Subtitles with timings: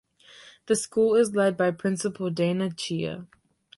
[0.65, 3.27] The school is led by Principal Dayna Chia.